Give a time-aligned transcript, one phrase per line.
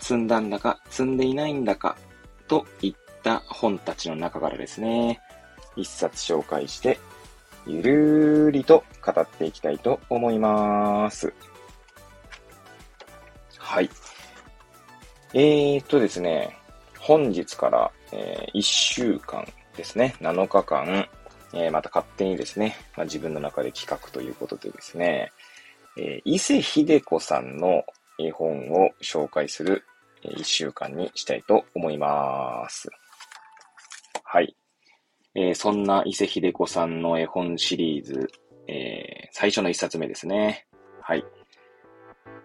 [0.00, 1.96] 積んだんだか積んでいないんだか、
[2.48, 5.20] といった本たちの中からですね、
[5.76, 6.98] 一冊紹介して、
[7.66, 11.32] ゆるーりと語っていきたいと思います。
[13.58, 13.90] はい。
[15.32, 16.56] えーとですね、
[16.98, 21.08] 本日から、えー、1週間ですね、7日間、
[21.52, 25.32] えー、また勝手にですね、まあ、自分の中で企画ということでですね、
[25.96, 27.84] えー、伊勢秀子さんの
[28.18, 29.84] 絵本を紹介する
[30.24, 32.88] 1週間にしたいと思います。
[34.24, 34.56] はい。
[35.34, 38.28] えー、そんな伊勢秀子さんの絵本シリーズ、
[38.66, 40.66] えー、最初の一冊目ですね。
[41.00, 41.24] はい。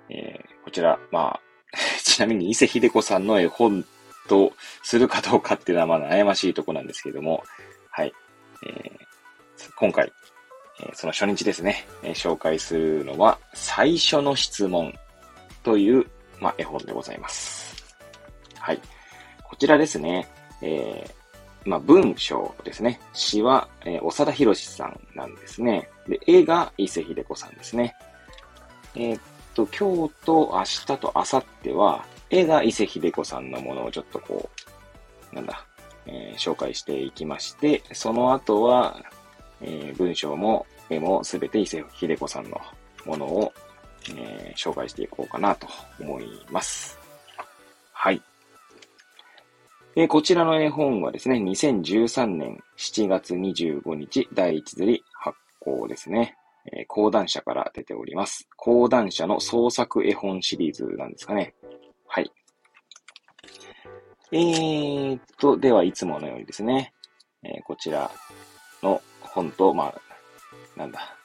[0.10, 1.42] えー、こちら、まあ、
[2.04, 3.86] ちなみに伊勢秀子さんの絵本
[4.28, 7.44] とするかどうかっていうのはまだ悩ましいとこなんですけども、
[7.92, 8.14] はい。
[8.68, 10.12] えー、今回、
[10.82, 14.94] えその初日ですね、え紹介するのは、最初の質問
[15.64, 16.06] という、
[16.40, 17.65] まあ、絵本でございます。
[18.66, 18.82] はい。
[19.44, 20.28] こちらですね、
[20.60, 23.00] えー、まあ、文章ですね。
[23.14, 25.88] 詩は、えー、長田博さんなんですね。
[26.08, 27.96] で、絵が伊勢秀子さんですね。
[28.96, 29.22] えー、っ
[29.54, 34.50] と、今日と明日と明後日は、絵が伊勢秀子さんのものをちょっとこ
[35.32, 35.64] う、なんだ、
[36.08, 39.00] えー、紹介していきまして、その後は、
[39.62, 42.60] えー、文章も絵もすべて伊勢秀子さんの
[43.06, 43.54] ものを、
[44.10, 45.68] えー、紹介していこうかなと
[46.00, 46.98] 思います。
[47.94, 48.20] はい。
[49.98, 56.36] え、こちらの絵本はですね、2013年7月25日第一釣り発行ですね。
[56.74, 58.46] えー、講談社から出ております。
[58.58, 61.54] 講談社の創作絵本シリーズなんですかね。
[62.08, 62.30] はい。
[64.34, 66.94] えーと、ではいつものようにですね、
[67.44, 68.12] えー、こちら
[68.84, 70.02] の本と、まあ、
[70.78, 71.16] なんだ。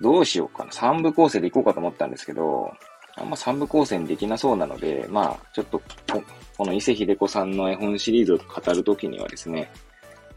[0.00, 0.72] どうしようかな。
[0.72, 2.72] 三部構成でいこうかと思ったんですけど、
[3.16, 5.78] あんま三部構成にできなそうなので、まあ、ちょっと
[6.10, 6.22] こ、
[6.56, 9.70] この伊勢秀子さんの絵本シリーズを語るときにはですね、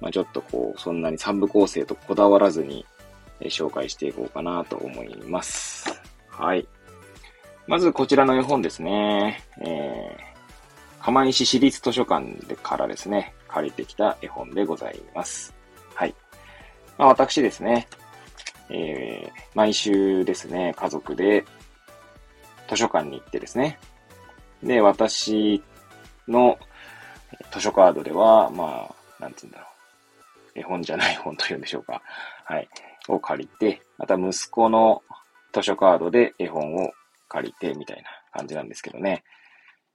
[0.02, 2.86] まあちょっとこう、そんなに三部構成とこだわらずに、
[3.40, 6.02] え紹介していこうかなと思います。
[6.30, 6.68] はい。
[7.68, 9.42] まずこちらの絵本ですね。
[9.62, 15.54] えー、釜石市立図書館でからですね、借りてきた絵本でございます。
[15.94, 16.16] はい。
[16.98, 17.88] まあ、私ですね、
[18.70, 21.46] えー、毎週ですね、家族で
[22.68, 23.80] 図書館に行ってですね、
[24.64, 25.64] で、私
[26.28, 26.58] の
[27.52, 28.90] 図書カードでは、ま
[29.20, 29.66] あ、なんつうんだろ
[30.56, 30.60] う。
[30.60, 32.02] 絵本じゃない本というんでしょうか。
[32.46, 32.70] はい。
[33.08, 35.04] を借りて、また息子の
[35.54, 36.92] 図書カードで絵本を
[37.28, 39.24] 借りて、みたいな感じなんですけどね。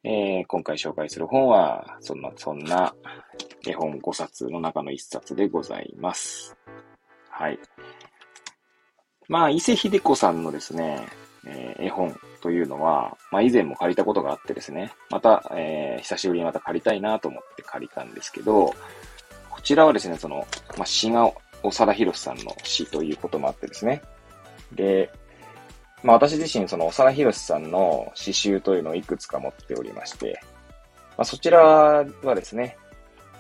[0.03, 2.95] えー、今回紹介する本は、そんな、そんな
[3.67, 6.57] 絵本5冊の中の1冊でございます。
[7.29, 7.59] はい。
[9.29, 11.07] まあ、伊勢秀子さんのですね、
[11.47, 18.75] えー、絵本というのは、まあ以前も借りたことがあってですね、また、えー、久しぶりにまた借りたいなと思って借りたんですけど、
[19.49, 20.47] こちらはですね、その、
[20.77, 21.31] まあ詩が
[21.63, 24.03] 長田博さんの詩ということもあってですね、
[24.73, 25.11] で、
[26.03, 30.41] まあ私自身その長田博さんの詩集というのをいくつか持っておりまして、
[31.17, 32.77] まあそちらはですね、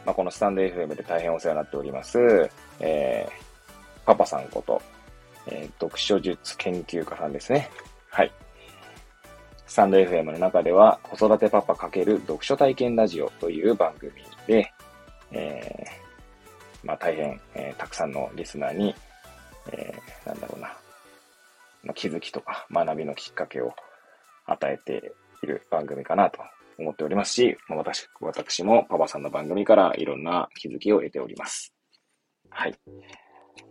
[0.05, 2.19] まあこのスタンド FM で大変お世話になっております、
[2.81, 4.81] えー、パパさんこと、
[5.51, 7.71] えー、読書術研究家さんですね。
[8.11, 8.33] はい。
[9.67, 14.13] スタンド FM の中では、子育てパパ×読書体験ラジオという番組
[14.47, 14.73] で、
[15.31, 18.95] えー、まあ大変、えー、たくさんのリスナーに、
[19.73, 20.69] えー、なんだろうな、
[21.85, 23.73] まあ、気づきとか学びのきっかけを
[24.47, 25.13] 与えて
[25.43, 26.41] いる番組かなと
[26.79, 31.73] 思っておりますし、まあ、私、私もパパさんの番組からいろんな気づきを得ております。
[32.51, 32.75] はい。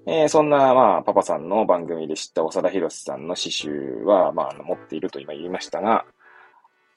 [0.06, 3.72] えー、そんな、まあ、パパさんの番組で知った長田博さんの詩集
[4.06, 6.06] は、まあ、持っていると今言いましたが、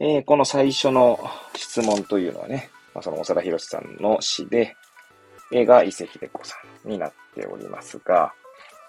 [0.01, 1.19] えー、この最初の
[1.55, 4.75] 質問というのはね、まあ、その長田博さんの詩で、
[5.53, 6.57] 絵が伊勢秀子さ
[6.87, 8.33] んになっておりますが、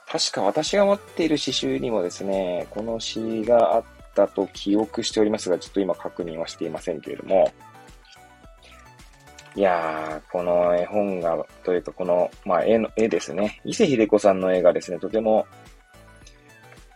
[0.08, 3.84] 確か私が持っている詩集にもですね、この詩があっ
[4.16, 7.52] たと記憶しておりますが、ちょっと今確認はしていませんけれども、
[9.56, 13.62] いやー、この絵本が、というかこの、まあ絵の、絵ですね。
[13.64, 15.46] 伊勢秀子さんの絵がですね、とても、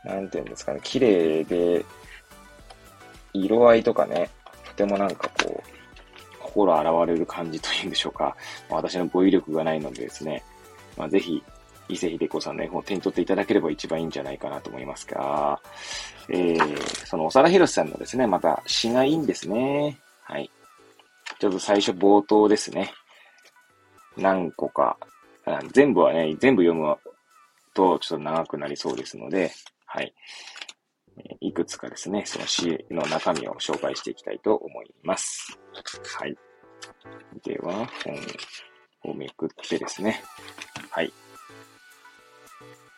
[0.04, 1.86] なんていうんですかね、綺麗で、
[3.34, 4.30] 色合いとかね、
[4.66, 5.78] とてもなんかこう、
[6.40, 8.36] 心洗われる感じというんでしょうか。
[8.70, 10.44] まあ、私の語彙力がないのでですね、
[10.98, 11.44] まあ、ぜひ、
[11.90, 15.60] 伊勢秀子さんの絵本を手に取っていただければ一番いいんじゃないかなと思いますが、
[16.30, 20.00] えー、その、おさらひろしさんのですね、また詩がいいんですね。
[20.24, 20.50] はい。
[21.40, 22.94] ちょっと最初冒頭ですね。
[24.18, 24.98] 何個か、
[25.72, 26.98] 全部はね、全部読む
[27.74, 29.52] とちょっと長くなりそうですので、
[29.86, 30.14] はい。
[31.40, 35.58] いくつかですね、その詩の中身を紹介していきたいと思います。
[36.20, 36.36] はい。
[37.44, 37.88] では、
[39.04, 40.24] 本をめくってですね。
[40.90, 41.14] はい。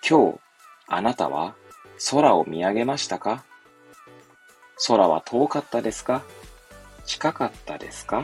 [0.08, 0.40] 今日、
[0.88, 1.56] あなたは
[2.12, 3.44] 空を見上げましたか？
[4.88, 6.24] 空は遠かったですか？
[7.10, 8.24] 近かったですか？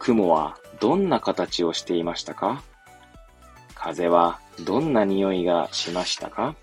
[0.00, 2.64] 雲はどんな形をしていましたか？
[3.76, 6.56] 風はどんな匂いがしましたか？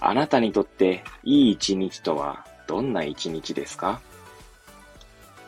[0.00, 4.00] あなたにとっていい一日とはどんな一日ですか？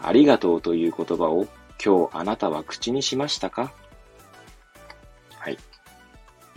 [0.02, 1.48] ありがとうという言葉を
[1.82, 3.72] 今日あなたは口にしましたか？
[5.38, 5.56] はい。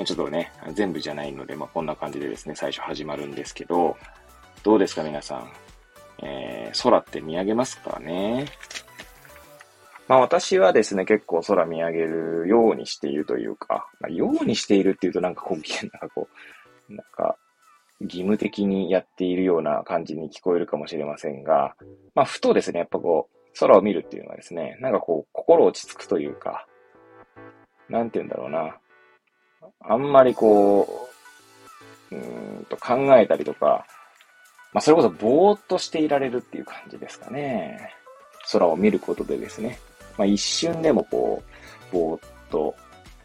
[0.06, 3.96] ちょっとね、全部じゃないので、まあ、こんな感じでですね、最初始まるんですけど、
[4.64, 5.52] どうですか皆さん。
[6.26, 8.46] えー、空って見上げますかね？
[10.08, 16.30] まあ私はですね、結構空見上げるようにしているというか、まあ、ようにしているっていうとなんかこう、なんかこ
[16.90, 17.36] う、なんか、
[18.00, 21.76] 義務的にやっているような感じに聞こえるかもしれませんが、
[22.16, 26.68] まあ、ふとですね、やっぱこう、空を見るっていうのはですね、なんかこう、心落ち着くというか、
[27.90, 28.78] なんて言うんだろうな。
[29.82, 31.10] あんまりこ
[32.12, 33.86] う、うんと考えたりとか、
[34.74, 37.94] まあ、それこそぼーっとしていられるっていう感じですかね。
[38.52, 39.80] 空を見ることでですね。
[40.18, 41.44] まあ、一瞬でもこ
[41.92, 42.76] う、ぼーっと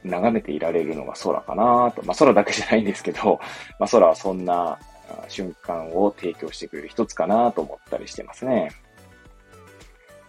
[0.04, 2.02] 眺めていられるのが空かなと。
[2.04, 3.40] まあ、空だけじゃないんですけど、
[3.80, 4.78] まあ、空はそんな
[5.28, 8.70] 瞬間を提供してくれる一つかなと思ったりしてますね。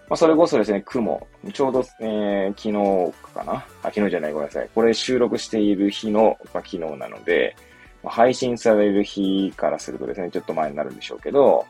[0.08, 1.28] まあ、それこそですね、雲。
[1.54, 3.54] ちょうど、えー、昨日かな？
[3.54, 4.70] あ、昨日じゃない、ごめんなさい。
[4.74, 7.56] これ収録している日の、まあ、昨日なので、
[8.04, 11.66] 配信される日からするとですね、ちょっと前になるんでしょうけど、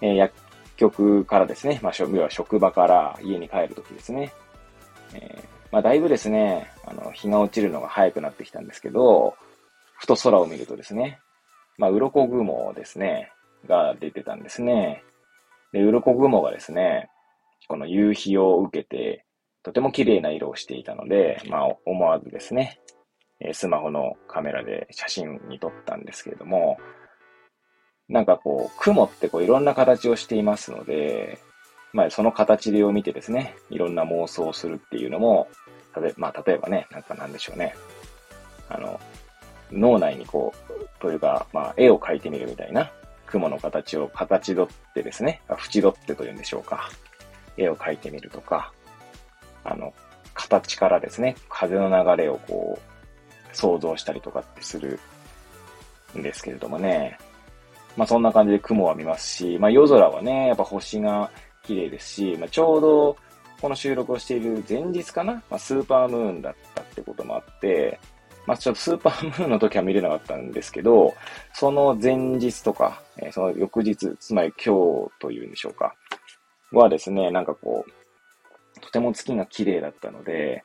[0.00, 0.34] えー、薬
[0.76, 4.32] 局からですね、まあ、要は職場から家に帰るときですね、
[5.14, 9.34] えーまあ、だいぶですね、あの、日が落ちるのが早くなってきたんですけど、
[9.98, 11.18] ふと空を見るとですね、
[11.76, 13.30] まあ、鱗雲ですね、
[13.68, 15.02] が出てたんですね。
[15.72, 17.10] で、鱗雲がですね、
[17.68, 19.24] この夕日を受けて、
[19.62, 22.80] とても綺麗な色をしていたので、まあ、思わずですね、
[23.52, 26.78] スマホのカメラで写真に撮ったんですけれども、
[28.08, 31.38] なんかこう、雲ってこういろんな形をしていますので、
[31.92, 35.48] まあ、その形を見てですね、いろんな妄想をするっていうのも、
[36.00, 37.74] 例えまあ、例えばね、なんかなんでしょうね。
[38.68, 39.00] あの、
[39.72, 42.90] 脳内にこう、というか、まあ、絵を描いてみるみたいな、
[43.26, 46.90] 雲の形を形取ってですね、縁取ってというんでしょうか。
[47.56, 48.72] 絵を描いてみるとか、
[49.64, 49.92] あの、
[50.34, 52.97] 形からですね、風の流れをこう、
[53.58, 55.00] 想像したりとかってする
[56.16, 57.18] んですけれどもね。
[57.96, 61.28] まあそんな感じで雲は見ますし、まあ夜空はね、やっぱ星が
[61.68, 63.16] 綺麗ですし、まあ、ちょうど
[63.60, 68.00] この収録をしている前日かな、まあ、スーパームーンだったってこともあって、
[68.46, 71.14] まあ、ちょっとスーパームーンの時は見れなかったんですけど、
[71.52, 74.74] その前日とか、え、その翌日、つまり今
[75.06, 75.94] 日というんでしょうか、
[76.72, 80.64] はですね、なんかこう、とても月が綺麗だったので、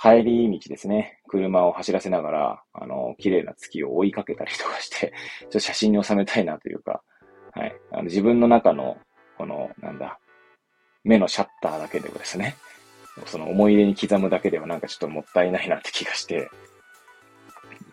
[0.00, 7.02] 帰り道ですね、車を走らせながら、あの、綺麗な月を追いかけたりとかして、 ちょっと写真に収めたいなというか、
[7.52, 7.76] はい。
[7.92, 8.96] あの自分の中の
[9.36, 10.18] この、なんだ、
[11.04, 12.56] 目のシャッターだけでもですね、
[13.26, 16.48] その思い出に刻むだけではなんかちょっともったいないなって気がして、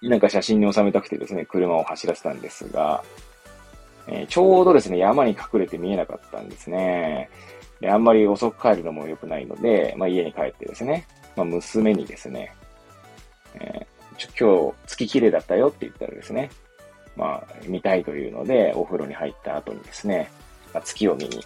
[0.02, 3.04] なんか写真に収めたくてですね、車を走らせたんですが、
[4.08, 7.30] えー、ちょうどですね、山に隠れて見えなかったんですね。
[7.82, 11.06] で、あんまり遅く帰るのも良くないので、まあ家に帰ってですね、
[11.38, 12.54] まあ娘にですね、
[13.54, 16.50] えー、ちょ今日月綺麗だったよって言ったらですね、
[17.16, 20.30] まあ見たいというので、お風呂に入った後にですね、
[20.74, 21.44] まあ、月を見に、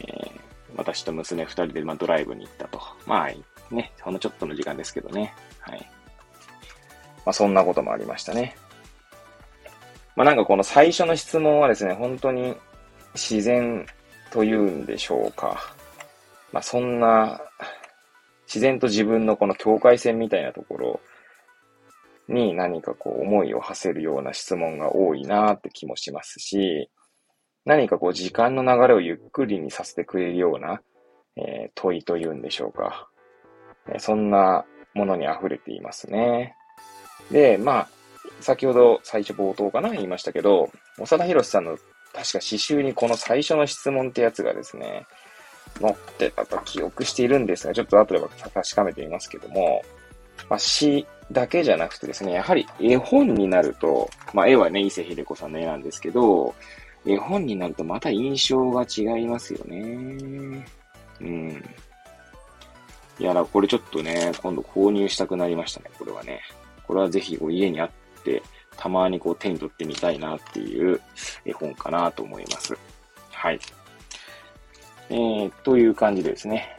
[0.00, 0.30] えー、
[0.76, 2.80] 私と娘二人で、まあ、ドライブに行ったと。
[3.06, 5.34] まあ、ね、ほんのちょっとの時間ですけどね。
[5.60, 5.78] はい。
[7.24, 8.56] まあ、そんなこともありましたね。
[10.14, 12.56] まあ、なんかこの最初の質問はですね、本当に
[13.14, 13.86] 自然
[14.30, 15.74] というんでしょうか。
[16.52, 17.40] まあ、そんな、
[18.46, 21.00] 自然と自分のこの境界線みたいなところ
[22.28, 26.90] に何かこう思いを馳せるような質問が多いなって気もしますし、
[27.64, 30.80] 何かこう時間の流れをゆっくりにさせてくれるような、
[31.36, 33.08] えー、問いというんでしょうか。
[33.98, 36.54] そんなものに溢れていますね。
[37.30, 37.88] で、まあ、
[38.40, 41.76] 先ほど最初冒頭かな言いましたけど、長田博さんの
[42.12, 45.04] 確か詩集にこの最初の質問ってやつがですね、
[45.80, 48.20] 載ってたと記憶しているんですが、ちょっと後で
[48.54, 49.82] 確かめてみますけども、
[50.48, 56.54] まあ、詩だけじゃなくてですね、やはり絵本になると、まあ、絵はね、伊勢秀子さんの絵なんですけど、
[57.04, 59.76] 絵本になるとまた印象が違いますよね。
[61.20, 61.64] うん。
[63.18, 66.40] いや、これちょっとね、今度購入したくなりましたね、これはね。
[66.86, 67.90] これはぜひ家にあっ
[68.22, 68.42] て、
[68.76, 71.00] たまにこう手に取ってみたいなっていう
[71.44, 72.76] 絵本かなと思います。
[73.30, 73.58] はい。
[75.10, 76.76] えー、という感じでですね、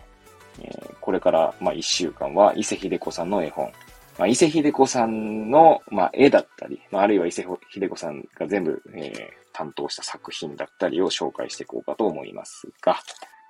[0.59, 3.71] えー、これから、まあ、一週間は伊勢秀子さんの絵本、
[4.17, 9.15] まあ、伊勢秀子さんの、まあ、絵だったり、まあ、あるいは伊勢秀子さんが全部、えー、
[9.53, 12.97] 担当した作品だったりを紹介していこうかと思いますが、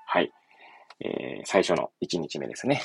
[0.06, 0.32] はい。
[1.00, 2.82] えー、最初の1日目ですね。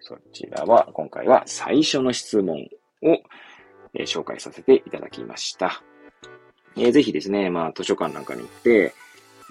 [0.00, 2.56] そちらは、今回は最初の質問
[3.02, 3.18] を、
[3.94, 5.82] えー、紹介させていただきました。
[6.76, 8.94] えー、ぜひですね、まあ、図書館なんかに行って、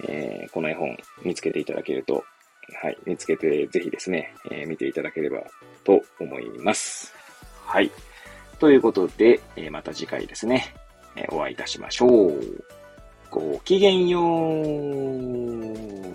[0.04, 2.24] えー、この絵本見つけていただけると、
[2.82, 5.42] はい、見つけてぜひですね、えー、見ていただければ
[5.84, 7.14] と思います。
[7.64, 7.90] はい。
[8.58, 10.74] ということで、えー、また次回ですね、
[11.16, 12.64] え、お会いいたしましょう。
[13.30, 16.05] ごきげんよう。